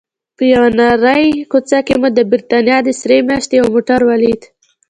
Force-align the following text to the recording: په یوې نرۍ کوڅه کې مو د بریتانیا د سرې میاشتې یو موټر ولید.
په 0.37 0.43
یوې 0.53 0.69
نرۍ 0.79 1.25
کوڅه 1.51 1.79
کې 1.87 1.95
مو 2.01 2.09
د 2.17 2.19
بریتانیا 2.29 2.77
د 2.83 2.89
سرې 2.99 3.17
میاشتې 3.27 3.53
یو 3.59 3.67
موټر 3.73 3.99
ولید. 4.09 4.41